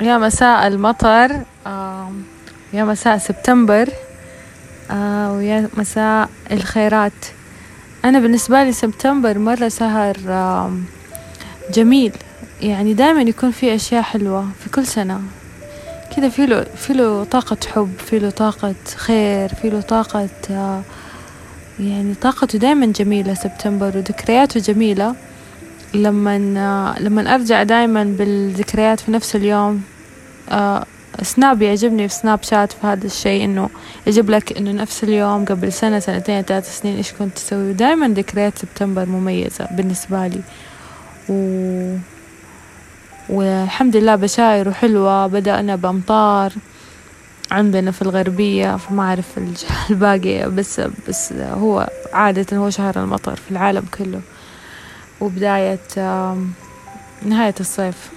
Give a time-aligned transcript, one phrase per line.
[0.00, 1.42] يا مساء المطر
[2.72, 3.88] يا مساء سبتمبر
[4.90, 7.12] آه، ويا مساء الخيرات.
[8.04, 10.16] أنا بالنسبة لي سبتمبر مرة شهر
[11.74, 12.12] جميل.
[12.62, 15.20] يعني دائما يكون في أشياء حلوة في كل سنة.
[16.16, 20.82] كذا في له في له طاقة حب في له طاقة خير في له طاقة آه،
[21.80, 25.14] يعني طاقته دائما جميلة سبتمبر وذكرياته جميلة.
[25.96, 29.82] لما لما أرجع دائما بالذكريات في نفس اليوم
[30.50, 30.84] آه،
[31.22, 33.70] سناب يعجبني في سناب شات في هذا الشيء إنه
[34.06, 37.70] يجيب لك إنه نفس اليوم قبل سنة سنتين ثلاث سنين إيش كنت تسوي.
[37.70, 40.40] ودائما ذكريات سبتمبر مميزة بالنسبة لي.
[41.28, 41.96] و...
[43.28, 46.52] والحمد لله بشاير وحلوة بدأنا بأمطار
[47.50, 49.38] عندنا في الغربية فما أعرف
[49.90, 54.20] الباقي بس بس هو عادة هو شهر المطر في العالم كله.
[55.20, 55.78] وبداية
[57.22, 58.10] نهاية الصيف.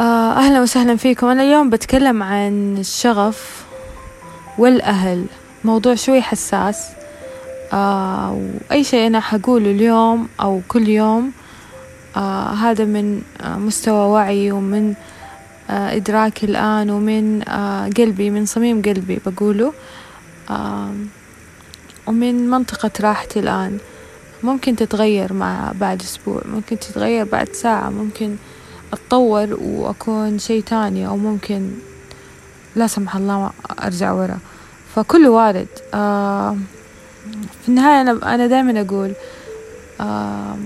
[0.00, 1.26] آه، أهلا وسهلا فيكم.
[1.26, 3.64] أنا اليوم بتكلم عن الشغف
[4.58, 5.24] والأهل.
[5.64, 6.88] موضوع شوي حساس.
[7.72, 11.32] آه وأي شيء أنا حقوله اليوم أو كل يوم
[12.16, 14.94] آه هذا من آه مستوى وعي ومن
[15.70, 19.72] آه إدراكي الآن ومن آه قلبي من صميم قلبي بقوله.
[20.50, 20.90] آه
[22.06, 23.78] ومن منطقة راحتي الآن.
[24.42, 28.36] ممكن تتغير مع بعد أسبوع ممكن تتغير بعد ساعة ممكن
[28.92, 31.70] أتطور وأكون شيء تاني أو ممكن
[32.76, 33.50] لا سمح الله
[33.82, 34.38] أرجع ورا.
[34.94, 35.68] فكله وارد.
[35.94, 36.56] آه
[37.62, 39.12] في النهاية أنا أنا دائما أقول
[40.00, 40.56] آه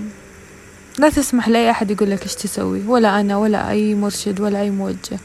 [0.98, 4.70] لا تسمح لأي أحد يقول لك إيش تسوي ولا أنا ولا أي مرشد ولا أي
[4.70, 5.18] موجه.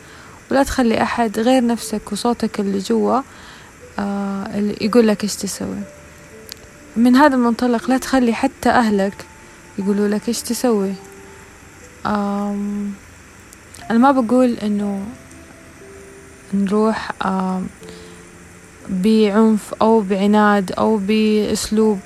[0.52, 3.22] ولا تخلي أحد غير نفسك وصوتك اللي جوا
[4.00, 5.95] آه اللي يقول لك إيش تسوي.
[6.96, 9.26] من هذا المنطلق لا تخلي حتى أهلك
[9.80, 10.94] يقولوا لك إيش تسوي.
[12.06, 15.06] أنا ما بقول إنه
[16.54, 17.12] نروح
[18.90, 22.00] بعنف أو بعناد أو بأسلوب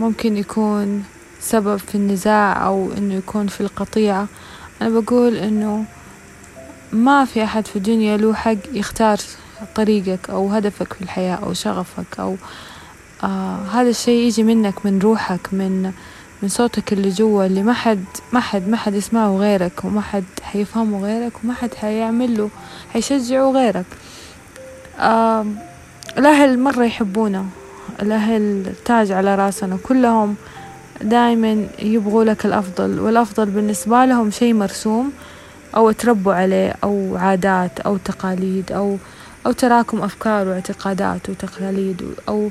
[0.00, 1.04] ممكن يكون
[1.40, 4.26] سبب في النزاع أو إنه يكون في القطيعة
[4.82, 5.84] أنا بقول إنه
[6.92, 9.18] ما في أحد في الدنيا له حق يختار
[9.74, 12.36] طريقك أو هدفك في الحياة أو شغفك أو
[13.24, 15.92] آه هذا الشيء يجي منك من روحك من
[16.42, 20.24] من صوتك اللي جوا اللي ما حد ما حد ما حد يسمعه غيرك وما حد
[20.42, 22.50] حيفهمه غيرك وما حد حيعمل له
[22.92, 23.86] حيشجعه غيرك.
[25.00, 25.46] آه
[26.18, 27.46] الأهل مرة يحبونا.
[28.02, 29.78] الأهل تاج على راسنا.
[29.82, 30.34] كلهم
[31.02, 35.12] دايما يبغوا لك الأفضل والأفضل بالنسبة لهم شيء مرسوم
[35.76, 38.96] أو تربوا عليه أو عادات أو تقاليد أو
[39.46, 42.50] أو تراكم أفكار واعتقادات وتقاليد أو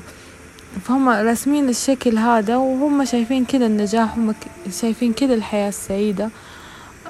[0.84, 4.34] فهم راسمين الشكل هذا وهم شايفين كذا النجاح هم
[4.80, 6.30] شايفين كذا الحياة السعيدة.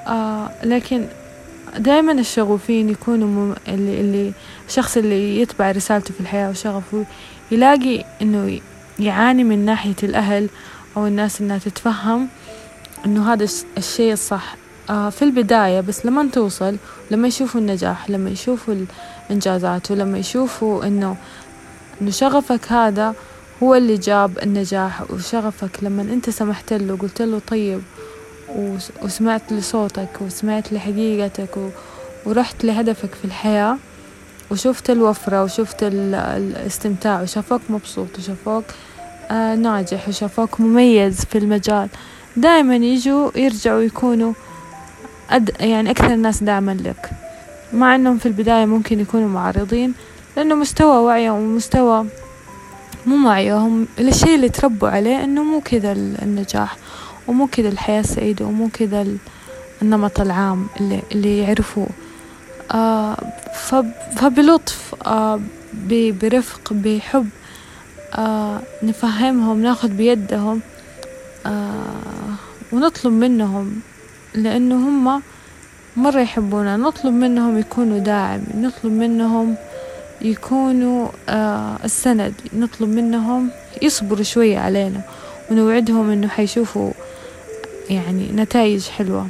[0.07, 1.05] آه لكن
[1.77, 3.55] دائما الشغوفين يكونوا مم...
[3.67, 4.33] اللي, اللي
[4.67, 7.05] الشخص اللي يتبع رسالته في الحياة وشغفه
[7.51, 8.59] يلاقي إنه
[8.99, 10.49] يعاني من ناحية الأهل
[10.97, 12.27] أو الناس إنها تتفهم
[13.05, 14.55] إنه هذا الشيء الصح.
[14.87, 16.75] في البداية بس لما توصل
[17.11, 18.75] لما يشوفوا النجاح لما يشوفوا
[19.29, 21.15] الإنجازات ولما يشوفوا إنه
[22.01, 23.13] إنه شغفك هذا
[23.63, 27.81] هو اللي جاب النجاح وشغفك لما أنت سمحت له قلت له طيب
[29.03, 31.57] وسمعت لصوتك وسمعت لحقيقتك
[32.25, 33.77] ورحت لهدفك في الحياة
[34.51, 38.63] وشفت الوفرة وشفت الاستمتاع وشافوك مبسوط وشافوك
[39.31, 41.89] آه ناجح وشافوك مميز في المجال.
[42.37, 44.33] دائما يجوا يرجعوا يكونوا
[45.31, 47.09] أد يعني أكثر الناس دعما لك.
[47.73, 49.93] مع أنهم في البداية ممكن يكونوا معارضين
[50.37, 52.05] لأنه مستوى وعيهم ومستوى
[53.05, 56.77] مو وعيهم الشيء اللي تربوا عليه إنه مو كذا النجاح
[57.27, 59.07] ومو كذا الحياة السعيدة ومو كذا
[59.81, 61.87] النمط العام اللي, اللي يعرفوه.
[62.71, 63.17] آه
[64.15, 65.39] فبلطف آه
[65.93, 67.29] برفق بحب
[68.15, 70.61] آه نفهمهم ناخذ بيدهم
[71.45, 72.33] آه
[72.71, 73.81] ونطلب منهم
[74.33, 75.21] لأنه هم
[75.97, 76.77] مرة يحبونا.
[76.77, 79.55] نطلب منهم يكونوا داعم نطلب منهم
[80.21, 83.49] يكونوا آه السند نطلب منهم
[83.81, 85.01] يصبروا شوية علينا
[85.51, 86.91] ونوعدهم إنه حيشوفوا
[87.89, 89.27] يعني نتائج حلوة.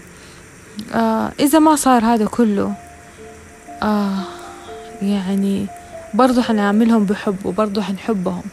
[0.94, 2.74] آه إذا ما صار هذا كله
[3.84, 4.18] آه
[5.02, 5.66] يعني
[6.14, 8.44] برضو حنعملهم بحب وبرضو حنحبهم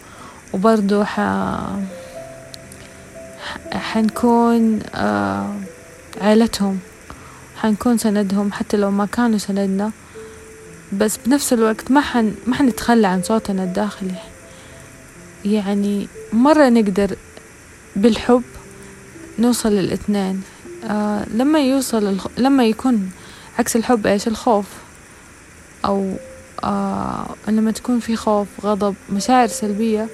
[0.54, 1.20] وبرضو ح...
[3.72, 5.54] حنكون آه
[6.20, 6.78] عيلتهم
[7.56, 9.90] حنكون سندهم حتى لو ما كانوا سندنا.
[10.92, 14.14] بس بنفس الوقت ما حن ما حنتخلى عن صوتنا الداخلي.
[15.44, 17.16] يعني مرة نقدر
[17.96, 18.42] بالحب
[19.38, 20.42] نوصل للإثنين.
[20.84, 22.26] آه لما يوصل الخ...
[22.38, 23.10] لما يكون
[23.58, 24.66] عكس الحب إيش؟ الخوف.
[25.84, 26.12] أو
[26.64, 30.08] آه لما تكون في خوف غضب مشاعر سلبية.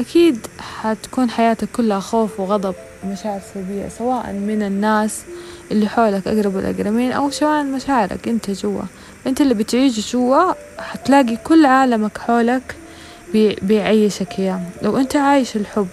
[0.00, 2.74] أكيد حتكون حياتك كلها خوف وغضب
[3.04, 5.22] ومشاعر سلبية سواء من الناس
[5.70, 8.82] اللي حولك أقرب الأقربين أو سواء مشاعرك أنت جوا.
[9.26, 12.74] أنت اللي بتعيش جوا حتلاقي كل عالمك حولك
[13.32, 14.60] بي بيعيشك إياه.
[14.82, 15.88] لو أنت عايش الحب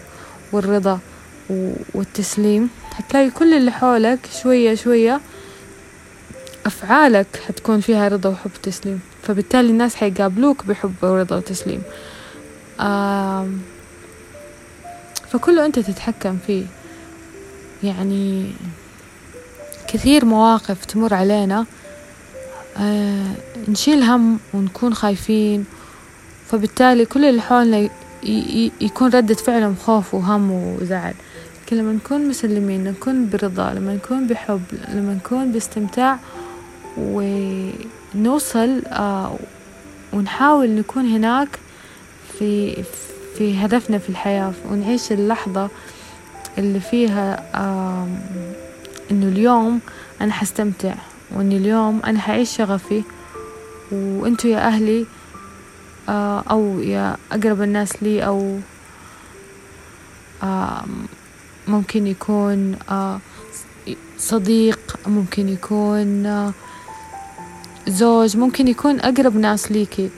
[0.51, 0.99] والرضا
[1.93, 5.21] والتسليم حتلاقي كل اللي حولك شوية شوية
[6.65, 8.99] أفعالك حتكون فيها رضا وحب وتسليم.
[9.23, 11.81] فبالتالي الناس حيقابلوك بحب ورضا وتسليم.
[15.31, 16.65] فكله أنت تتحكم فيه.
[17.83, 18.51] يعني
[19.87, 21.65] كثير مواقف تمر علينا
[22.77, 23.31] آه
[23.67, 25.65] نشيل هم ونكون خايفين.
[26.47, 27.89] فبالتالي كل اللي حولنا
[28.81, 31.13] يكون ردة فعلهم خوف وهم وزعل.
[31.65, 34.61] لكن لما نكون مسلمين نكون برضا لما نكون بحب
[34.93, 36.19] لما نكون باستمتاع
[36.97, 39.35] ونوصل آه
[40.13, 41.59] ونحاول نكون هناك
[42.39, 42.83] في
[43.37, 45.69] في هدفنا في الحياة ونعيش اللحظة
[46.57, 47.43] اللي فيها
[49.11, 49.79] إنه اليوم
[50.21, 50.93] أنا حستمتع
[51.35, 53.03] وإن اليوم أنا حعيش شغفي.
[53.91, 55.05] وإنتوا يا أهلي
[56.49, 58.59] أو يا أقرب الناس لي أو
[61.67, 62.77] ممكن يكون
[64.17, 66.53] صديق ممكن يكون
[67.87, 70.09] زوج ممكن يكون أقرب ناس ليكي.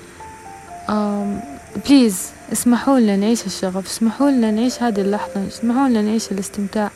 [1.85, 6.91] بليز اسمحوا لنا نعيش الشغف اسمحوا لنا نعيش هذه اللحظة اسمحوا لنا نعيش الاستمتاع.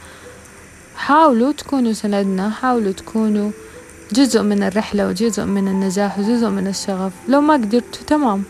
[0.96, 3.52] حاولوا تكونوا سندنا حاولوا تكونوا
[4.12, 7.12] جزء من الرحلة وجزء من النجاح وجزء من الشغف.
[7.28, 8.44] لو ما قدرتوا تمام.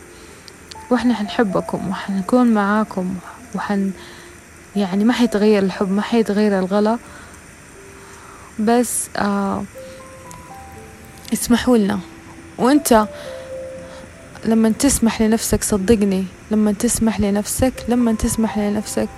[0.90, 3.14] وإحنا حنحبكم وحنكون معاكم
[3.54, 3.90] وحن
[4.76, 6.98] يعني ما حيتغير الحب ما حيتغير الغلا.
[8.58, 9.64] بس آه
[11.32, 12.00] اسمحوا لنا.
[12.58, 13.08] وانت
[14.44, 19.08] لما تسمح لنفسك صدقني لما تسمح لنفسك لما تسمح لنفسك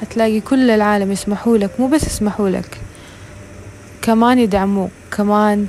[0.00, 2.80] حتلاقي كل العالم يسمحوا لك مو بس يسمحوا لك.
[4.02, 5.66] كمان يدعموك كمان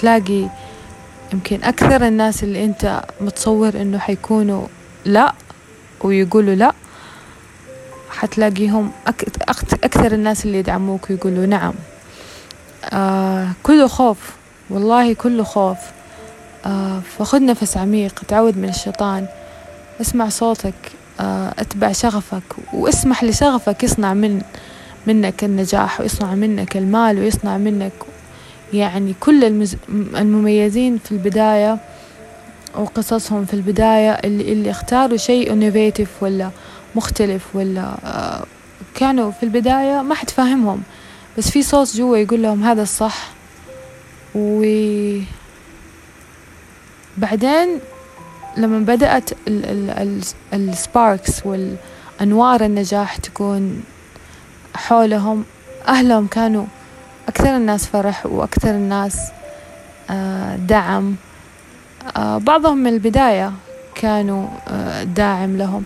[0.00, 0.48] تلاقي
[1.32, 4.66] يمكن أكثر الناس اللي أنت متصور إنه حيكونوا
[5.04, 5.34] لا
[6.00, 6.72] ويقولوا لا
[8.10, 8.90] حتلاقيهم
[9.84, 11.74] أكثر الناس اللي يدعموك ويقولوا نعم.
[12.84, 14.18] آه كله خوف
[14.70, 15.76] والله كله خوف.
[15.78, 15.95] آه
[17.18, 19.26] فخذ نفس عميق تعود من الشيطان.
[20.00, 20.74] اسمع صوتك
[21.20, 22.42] آه اتبع شغفك
[22.72, 24.42] واسمح لشغفك يصنع من
[25.06, 27.92] منك النجاح ويصنع منك المال ويصنع منك
[28.72, 29.76] يعني كل المز...
[29.88, 31.78] المميزين في البداية
[32.74, 36.50] وقصصهم في البداية اللي, اللي اختاروا شيء انوفيتيف ولا
[36.94, 38.44] مختلف ولا آه
[38.94, 40.82] كانوا في البداية ما حد فاهمهم.
[41.38, 43.28] بس في صوت جوا يقول لهم هذا الصح
[44.34, 44.64] و
[47.16, 47.78] بعدين
[48.56, 49.30] لما بدأت
[50.52, 53.82] السباركس والأنوار النجاح تكون
[54.74, 55.44] حولهم
[55.88, 56.64] أهلهم كانوا
[57.28, 59.20] أكثر الناس فرح وأكثر الناس
[60.58, 61.16] دعم.
[62.16, 63.52] بعضهم من البداية
[63.94, 64.48] كانوا
[65.04, 65.84] داعم لهم.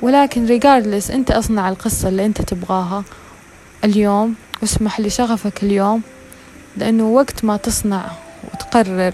[0.00, 3.04] ولكن regardless أنت أصنع القصة اللي أنت تبغاها
[3.84, 6.02] اليوم واسمح لشغفك اليوم
[6.76, 8.04] لأنه وقت ما تصنع
[8.54, 9.12] وتقرر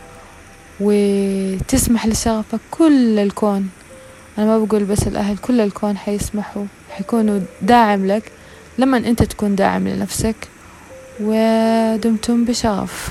[0.80, 3.70] وتسمح لشغفك كل الكون.
[4.38, 8.32] أنا ما بقول بس الأهل كل الكون حيسمحوا حيكونوا داعم لك
[8.78, 10.36] لما أنت تكون داعم لنفسك.
[11.20, 13.10] ودمتم بشغف.